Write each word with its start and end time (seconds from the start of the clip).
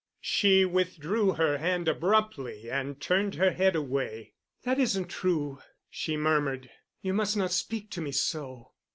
She 0.19 0.65
withdrew 0.65 1.33
her 1.33 1.59
hand 1.59 1.87
abruptly 1.87 2.71
and 2.71 2.99
turned 2.99 3.35
her 3.35 3.51
head 3.51 3.75
away. 3.75 4.33
"That 4.63 4.79
isn't 4.79 5.09
true," 5.09 5.59
she 5.91 6.17
murmured. 6.17 6.71
"You 7.03 7.13
must 7.13 7.37
not 7.37 7.51
speak 7.51 7.91
to 7.91 8.01
me 8.01 8.11
so." 8.11 8.71